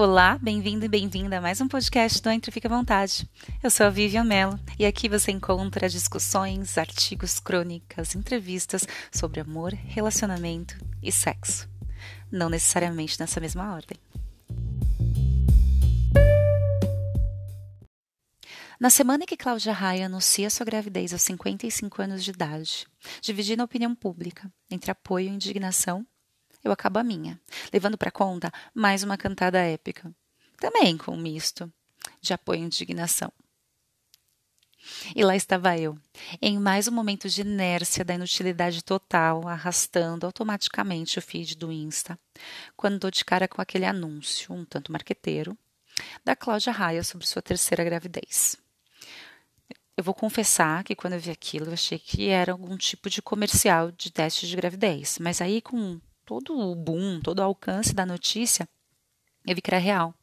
Olá, 0.00 0.38
bem-vindo 0.40 0.84
e 0.84 0.88
bem-vinda 0.88 1.38
a 1.38 1.40
mais 1.40 1.60
um 1.60 1.66
podcast 1.66 2.22
do 2.22 2.30
Entre 2.30 2.52
Fica 2.52 2.68
à 2.68 2.70
Vontade. 2.70 3.28
Eu 3.60 3.68
sou 3.68 3.84
a 3.84 3.90
Vivian 3.90 4.22
Mello 4.22 4.56
e 4.78 4.86
aqui 4.86 5.08
você 5.08 5.32
encontra 5.32 5.88
discussões, 5.88 6.78
artigos, 6.78 7.40
crônicas, 7.40 8.14
entrevistas 8.14 8.86
sobre 9.10 9.40
amor, 9.40 9.72
relacionamento 9.72 10.78
e 11.02 11.10
sexo. 11.10 11.68
Não 12.30 12.48
necessariamente 12.48 13.18
nessa 13.18 13.40
mesma 13.40 13.74
ordem. 13.74 13.98
Na 18.78 18.90
semana 18.90 19.24
em 19.24 19.26
que 19.26 19.36
Cláudia 19.36 19.72
Raia 19.72 20.06
anuncia 20.06 20.48
sua 20.48 20.64
gravidez 20.64 21.12
aos 21.12 21.22
55 21.22 22.00
anos 22.00 22.22
de 22.22 22.30
idade, 22.30 22.86
dividindo 23.20 23.62
a 23.62 23.64
opinião 23.64 23.96
pública 23.96 24.48
entre 24.70 24.92
apoio 24.92 25.26
e 25.26 25.34
indignação, 25.34 26.06
eu 26.64 26.72
acabo 26.72 26.98
a 26.98 27.04
minha, 27.04 27.40
levando 27.72 27.98
para 27.98 28.10
conta 28.10 28.52
mais 28.74 29.02
uma 29.02 29.16
cantada 29.16 29.58
épica, 29.58 30.12
também 30.58 30.96
com 30.96 31.12
um 31.12 31.20
misto 31.20 31.72
de 32.20 32.32
apoio 32.32 32.60
e 32.60 32.64
indignação. 32.64 33.32
E 35.14 35.24
lá 35.24 35.36
estava 35.36 35.76
eu, 35.76 35.98
em 36.40 36.58
mais 36.58 36.88
um 36.88 36.92
momento 36.92 37.28
de 37.28 37.42
inércia 37.42 38.04
da 38.04 38.14
inutilidade 38.14 38.82
total, 38.82 39.46
arrastando 39.46 40.24
automaticamente 40.24 41.18
o 41.18 41.22
feed 41.22 41.56
do 41.56 41.70
Insta, 41.72 42.18
quando 42.76 42.98
dou 42.98 43.10
de 43.10 43.24
cara 43.24 43.48
com 43.48 43.60
aquele 43.60 43.84
anúncio, 43.84 44.54
um 44.54 44.64
tanto 44.64 44.92
marqueteiro, 44.92 45.56
da 46.24 46.36
Cláudia 46.36 46.72
Raia 46.72 47.02
sobre 47.02 47.26
sua 47.26 47.42
terceira 47.42 47.84
gravidez. 47.84 48.56
Eu 49.96 50.04
vou 50.04 50.14
confessar 50.14 50.84
que 50.84 50.94
quando 50.94 51.14
eu 51.14 51.20
vi 51.20 51.30
aquilo, 51.30 51.66
eu 51.66 51.72
achei 51.72 51.98
que 51.98 52.28
era 52.28 52.52
algum 52.52 52.76
tipo 52.76 53.10
de 53.10 53.20
comercial 53.20 53.90
de 53.90 54.12
teste 54.12 54.46
de 54.46 54.54
gravidez, 54.54 55.18
mas 55.18 55.40
aí 55.40 55.60
com 55.60 56.00
todo 56.28 56.54
o 56.58 56.74
boom, 56.74 57.22
todo 57.22 57.38
o 57.38 57.42
alcance 57.42 57.94
da 57.94 58.04
notícia, 58.04 58.68
eu 59.46 59.54
vi 59.54 59.62
que 59.62 59.70
era 59.70 59.78
real. 59.78 60.14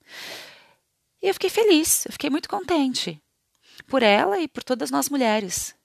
E 1.20 1.28
eu 1.28 1.34
fiquei 1.34 1.50
feliz, 1.50 2.06
eu 2.06 2.11
fiquei 2.11 2.30
muito 2.30 2.48
contente 2.48 3.20
por 3.88 4.03
ela 4.03 4.39
e 4.39 4.48
por 4.48 4.64
todas 4.64 4.92
nós 4.92 5.09
mulheres. 5.09 5.76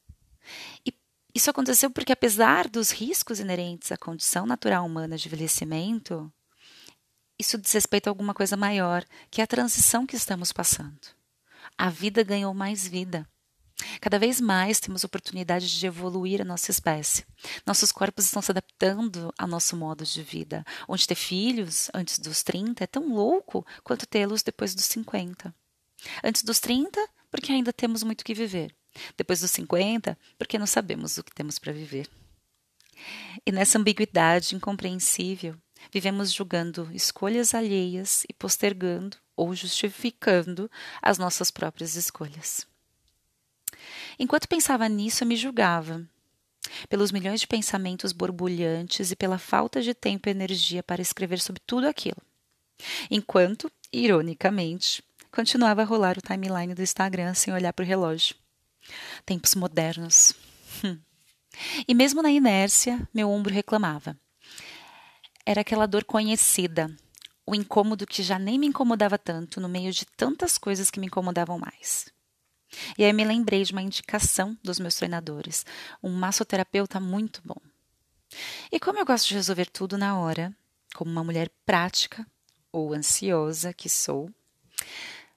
E 0.85 0.93
isso 1.35 1.49
aconteceu 1.49 1.91
porque, 1.91 2.13
apesar 2.13 2.69
dos 2.69 2.91
riscos 2.91 3.41
inerentes 3.41 3.91
à 3.91 3.97
condição 3.97 4.45
natural 4.45 4.85
humana 4.85 5.17
de 5.17 5.27
envelhecimento, 5.27 6.31
isso 7.39 7.57
diz 7.57 7.73
respeito 7.73 8.09
a 8.09 8.11
alguma 8.11 8.35
coisa 8.35 8.59
maior, 8.59 9.07
que 9.31 9.41
é 9.41 9.45
a 9.45 9.47
transição 9.47 10.05
que 10.07 10.17
estamos 10.17 10.53
passando. 10.53 11.01
A 11.79 11.89
vida 11.89 12.23
ganhou 12.23 12.53
mais 12.53 12.87
vida. 12.87 13.27
Cada 14.01 14.19
vez 14.19 14.41
mais 14.41 14.81
temos 14.81 15.05
oportunidade 15.05 15.79
de 15.79 15.87
evoluir 15.87 16.41
a 16.41 16.45
nossa 16.45 16.71
espécie. 16.71 17.27
Nossos 17.67 17.93
corpos 17.93 18.25
estão 18.25 18.41
se 18.41 18.51
adaptando 18.51 19.33
ao 19.37 19.47
nosso 19.47 19.77
modo 19.77 20.05
de 20.05 20.23
vida, 20.23 20.65
onde 20.89 21.07
ter 21.07 21.15
filhos 21.15 21.91
antes 21.93 22.19
dos 22.19 22.43
30 22.43 22.83
é 22.83 22.87
tão 22.87 23.13
louco 23.13 23.67
quanto 23.85 24.07
tê-los 24.07 24.43
depois 24.43 24.75
dos 24.75 24.87
50. 24.87 25.55
Antes 26.25 26.43
dos 26.43 26.61
30, 26.61 26.99
porque 27.31 27.53
ainda 27.53 27.75
temos 27.75 28.03
muito 28.03 28.25
que 28.25 28.33
viver. 28.33 28.75
Depois 29.19 29.41
dos 29.41 29.51
50, 29.51 30.17
porque 30.39 30.59
não 30.59 30.67
sabemos 30.67 31.19
o 31.19 31.23
que 31.23 31.35
temos 31.35 31.59
para 31.59 31.73
viver. 31.73 32.09
E 33.47 33.53
nessa 33.53 33.79
ambiguidade 33.79 34.57
incompreensível, 34.57 35.57
vivemos 35.93 36.33
julgando 36.33 36.91
escolhas 36.93 37.55
alheias 37.55 38.25
e 38.29 38.33
postergando 38.33 39.19
ou 39.37 39.55
justificando 39.55 40.71
as 41.03 41.19
nossas 41.19 41.51
próprias 41.51 41.97
escolhas. 41.97 42.70
Enquanto 44.23 44.47
pensava 44.47 44.87
nisso, 44.87 45.25
eu 45.25 45.27
me 45.27 45.35
julgava. 45.35 46.07
Pelos 46.91 47.11
milhões 47.11 47.41
de 47.41 47.47
pensamentos 47.47 48.13
borbulhantes 48.13 49.11
e 49.11 49.17
pela 49.17 49.39
falta 49.39 49.81
de 49.81 49.95
tempo 49.95 50.29
e 50.29 50.31
energia 50.31 50.83
para 50.83 51.01
escrever 51.01 51.41
sobre 51.41 51.63
tudo 51.67 51.89
aquilo. 51.89 52.19
Enquanto, 53.11 53.73
ironicamente, 53.91 55.03
continuava 55.33 55.81
a 55.81 55.87
rolar 55.87 56.19
o 56.19 56.21
timeline 56.21 56.75
do 56.75 56.83
Instagram 56.83 57.33
sem 57.33 57.55
olhar 57.55 57.73
para 57.73 57.83
o 57.83 57.87
relógio. 57.87 58.37
Tempos 59.25 59.55
modernos. 59.55 60.35
Hum. 60.85 60.99
E 61.89 61.95
mesmo 61.95 62.23
na 62.23 62.31
inércia, 62.31 63.09
meu 63.15 63.31
ombro 63.31 63.55
reclamava. 63.55 64.15
Era 65.47 65.63
aquela 65.63 65.87
dor 65.87 66.05
conhecida, 66.05 66.95
o 67.47 67.55
incômodo 67.55 68.07
que 68.07 68.23
já 68.23 68.39
nem 68.39 68.59
me 68.59 68.67
incomodava 68.67 69.17
tanto 69.17 69.63
no 69.63 69.69
meio 69.69 69.91
de 69.93 70.05
tantas 70.05 70.59
coisas 70.59 70.91
que 70.91 71.01
me 71.01 71.07
incomodavam 71.07 71.59
mais. 71.59 72.13
E 72.97 73.05
aí 73.05 73.13
me 73.13 73.25
lembrei 73.25 73.65
de 73.65 73.73
uma 73.73 73.83
indicação 73.83 74.57
dos 74.63 74.79
meus 74.79 74.95
treinadores, 74.95 75.65
um 76.03 76.11
massoterapeuta 76.11 77.01
muito 77.01 77.41
bom. 77.45 77.61
E 78.71 78.79
como 78.79 78.99
eu 78.99 79.05
gosto 79.05 79.29
de 79.29 79.35
resolver 79.35 79.67
tudo 79.67 79.99
na 79.99 80.19
hora, 80.19 80.55
como 80.95 81.11
uma 81.11 81.25
mulher 81.25 81.51
prática 81.67 82.27
ou 82.73 82.95
ansiosa 82.95 83.73
que 83.73 83.89
sou, 83.89 84.31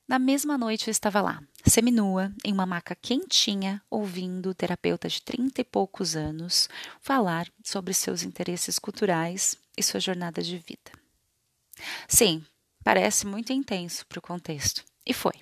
na 0.07 0.19
mesma 0.19 0.57
noite 0.57 0.87
eu 0.87 0.91
estava 0.91 1.21
lá, 1.21 1.41
seminua, 1.65 2.31
em 2.43 2.51
uma 2.51 2.65
maca 2.65 2.93
quentinha, 2.93 3.81
ouvindo 3.89 4.49
o 4.49 4.53
terapeuta 4.53 5.07
de 5.07 5.21
trinta 5.21 5.61
e 5.61 5.63
poucos 5.63 6.15
anos 6.15 6.69
falar 6.99 7.47
sobre 7.63 7.93
seus 7.93 8.21
interesses 8.21 8.77
culturais 8.77 9.57
e 9.77 9.81
sua 9.81 9.99
jornada 9.99 10.41
de 10.41 10.57
vida. 10.57 10.91
Sim, 12.07 12.45
parece 12.83 13.25
muito 13.25 13.53
intenso 13.53 14.05
para 14.05 14.19
o 14.19 14.21
contexto, 14.21 14.83
e 15.05 15.13
foi. 15.13 15.33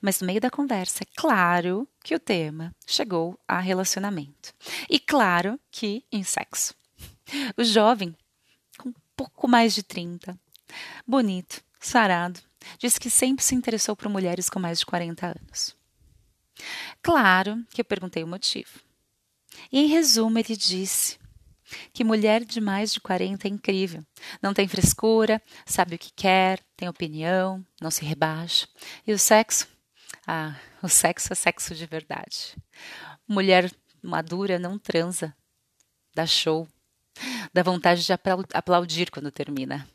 Mas 0.00 0.20
no 0.20 0.26
meio 0.26 0.40
da 0.40 0.50
conversa, 0.50 1.04
é 1.04 1.06
claro 1.16 1.88
que 2.02 2.14
o 2.14 2.20
tema 2.20 2.74
chegou 2.86 3.38
a 3.46 3.60
relacionamento. 3.60 4.54
E 4.88 4.98
claro 4.98 5.58
que 5.70 6.04
em 6.10 6.22
sexo. 6.22 6.74
O 7.56 7.64
jovem, 7.64 8.16
com 8.78 8.92
pouco 9.16 9.46
mais 9.46 9.74
de 9.74 9.82
30, 9.82 10.38
bonito, 11.06 11.62
sarado, 11.80 12.40
disse 12.78 12.98
que 12.98 13.10
sempre 13.10 13.44
se 13.44 13.54
interessou 13.54 13.94
por 13.94 14.08
mulheres 14.08 14.48
com 14.48 14.58
mais 14.58 14.78
de 14.78 14.86
40 14.86 15.26
anos. 15.26 15.76
Claro 17.02 17.64
que 17.70 17.80
eu 17.80 17.84
perguntei 17.84 18.24
o 18.24 18.28
motivo. 18.28 18.80
E 19.70 19.78
em 19.78 19.86
resumo, 19.86 20.38
ele 20.38 20.56
disse 20.56 21.18
que 21.92 22.04
mulher 22.04 22.44
de 22.44 22.60
mais 22.60 22.92
de 22.92 23.00
40 23.00 23.46
é 23.46 23.50
incrível. 23.50 24.04
Não 24.42 24.54
tem 24.54 24.68
frescura, 24.68 25.40
sabe 25.66 25.96
o 25.96 25.98
que 25.98 26.12
quer, 26.12 26.60
tem 26.76 26.88
opinião, 26.88 27.64
não 27.80 27.90
se 27.90 28.04
rebaixa. 28.04 28.66
E 29.06 29.12
o 29.12 29.18
sexo? 29.18 29.68
Ah, 30.26 30.56
o 30.82 30.88
sexo 30.88 31.32
é 31.32 31.36
sexo 31.36 31.74
de 31.74 31.86
verdade. 31.86 32.56
Mulher 33.26 33.70
madura 34.02 34.58
não 34.58 34.78
transa, 34.78 35.34
dá 36.14 36.26
show, 36.26 36.68
dá 37.52 37.62
vontade 37.62 38.04
de 38.04 38.12
aplaudir 38.12 39.10
quando 39.10 39.30
termina. 39.30 39.88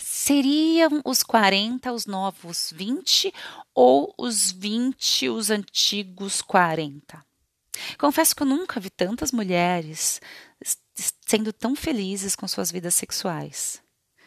Seriam 0.00 1.00
os 1.04 1.22
40 1.22 1.92
os 1.92 2.04
novos 2.04 2.72
20 2.74 3.32
ou 3.74 4.12
os 4.18 4.50
20 4.50 5.28
os 5.28 5.50
antigos 5.50 6.42
40? 6.42 7.24
Confesso 7.98 8.34
que 8.34 8.42
eu 8.42 8.46
nunca 8.46 8.80
vi 8.80 8.90
tantas 8.90 9.32
mulheres 9.32 10.20
sendo 11.26 11.52
tão 11.52 11.74
felizes 11.74 12.36
com 12.36 12.46
suas 12.46 12.70
vidas 12.70 12.94
sexuais. 12.94 13.82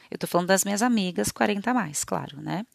Eu 0.10 0.16
estou 0.16 0.28
falando 0.28 0.48
das 0.48 0.64
minhas 0.64 0.82
amigas 0.82 1.32
40 1.32 1.72
a 1.72 1.74
mais, 1.74 2.04
claro, 2.04 2.42
né? 2.42 2.66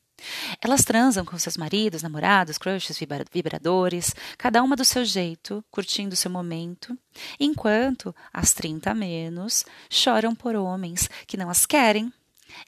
Elas 0.60 0.84
transam 0.84 1.24
com 1.24 1.36
seus 1.38 1.56
maridos, 1.56 2.02
namorados, 2.02 2.58
crushes, 2.58 2.98
vibradores, 3.32 4.14
cada 4.38 4.62
uma 4.62 4.76
do 4.76 4.84
seu 4.84 5.04
jeito, 5.04 5.64
curtindo 5.70 6.14
seu 6.14 6.30
momento, 6.30 6.96
enquanto 7.40 8.14
as 8.32 8.52
30 8.52 8.90
a 8.90 8.94
menos 8.94 9.64
choram 9.90 10.34
por 10.34 10.54
homens 10.54 11.08
que 11.26 11.36
não 11.36 11.50
as 11.50 11.66
querem 11.66 12.12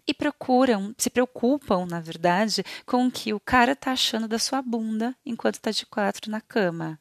e 0.06 0.14
procuram, 0.14 0.94
se 0.96 1.10
preocupam, 1.10 1.86
na 1.86 2.00
verdade, 2.00 2.64
com 2.86 3.06
o 3.06 3.10
que 3.10 3.32
o 3.34 3.40
cara 3.40 3.76
tá 3.76 3.92
achando 3.92 4.26
da 4.26 4.38
sua 4.38 4.62
bunda 4.62 5.14
enquanto 5.24 5.60
tá 5.60 5.70
de 5.70 5.86
quatro 5.86 6.30
na 6.30 6.40
cama. 6.40 6.98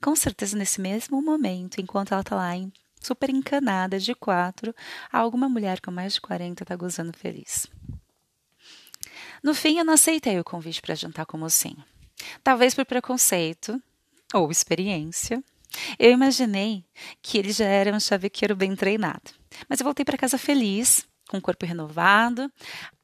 Com 0.00 0.14
certeza, 0.14 0.56
nesse 0.56 0.80
mesmo 0.80 1.20
momento, 1.22 1.80
enquanto 1.80 2.12
ela 2.12 2.22
tá 2.22 2.36
lá 2.36 2.56
em, 2.56 2.72
super 3.00 3.30
encanada 3.30 3.98
de 3.98 4.14
quatro, 4.14 4.74
alguma 5.12 5.48
mulher 5.48 5.80
com 5.80 5.90
mais 5.90 6.14
de 6.14 6.20
40 6.20 6.64
tá 6.64 6.76
gozando 6.76 7.16
feliz. 7.16 7.66
No 9.42 9.54
fim, 9.54 9.78
eu 9.78 9.84
não 9.84 9.94
aceitei 9.94 10.38
o 10.38 10.44
convite 10.44 10.82
para 10.82 10.94
jantar 10.94 11.26
com 11.26 11.36
o 11.36 11.40
mocinho. 11.40 11.82
Talvez 12.42 12.74
por 12.74 12.84
preconceito 12.84 13.80
ou 14.34 14.50
experiência. 14.50 15.42
Eu 15.98 16.10
imaginei 16.10 16.84
que 17.22 17.38
ele 17.38 17.52
já 17.52 17.66
era 17.66 17.94
um 17.94 18.00
chavequeiro 18.00 18.56
bem 18.56 18.74
treinado. 18.74 19.32
Mas 19.68 19.80
eu 19.80 19.84
voltei 19.84 20.04
para 20.04 20.18
casa 20.18 20.38
feliz, 20.38 21.06
com 21.28 21.38
o 21.38 21.42
corpo 21.42 21.66
renovado 21.66 22.50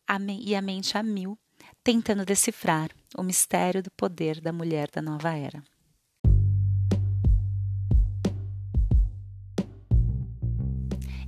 a 0.07 0.19
e 0.41 0.55
a 0.55 0.61
mente 0.61 0.99
a 0.99 1.03
mil, 1.03 1.39
tentando 1.83 2.25
decifrar 2.25 2.91
o 3.17 3.23
mistério 3.23 3.83
do 3.83 3.91
poder 3.93 4.41
da 4.41 4.53
mulher 4.53 4.91
da 4.91 5.01
nova 5.01 5.35
era. 5.35 5.63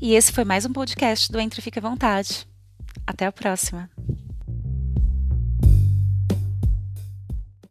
E 0.04 0.14
esse 0.14 0.30
foi 0.30 0.44
mais 0.44 0.66
um 0.66 0.70
podcast 0.70 1.32
do 1.32 1.40
Entre 1.40 1.62
Fica 1.62 1.80
à 1.80 1.88
Vontade. 1.88 2.46
Até 3.06 3.24
a 3.24 3.32
próxima! 3.32 3.88